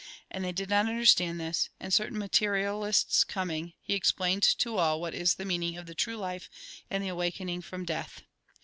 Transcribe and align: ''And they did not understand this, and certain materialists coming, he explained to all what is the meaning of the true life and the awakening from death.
''And 0.31 0.43
they 0.43 0.51
did 0.51 0.67
not 0.67 0.87
understand 0.87 1.39
this, 1.39 1.69
and 1.79 1.93
certain 1.93 2.17
materialists 2.17 3.23
coming, 3.23 3.73
he 3.79 3.93
explained 3.93 4.41
to 4.57 4.77
all 4.77 4.99
what 4.99 5.13
is 5.13 5.35
the 5.35 5.45
meaning 5.45 5.77
of 5.77 5.85
the 5.85 5.93
true 5.93 6.17
life 6.17 6.49
and 6.89 7.03
the 7.03 7.07
awakening 7.09 7.61
from 7.61 7.85
death. 7.85 8.23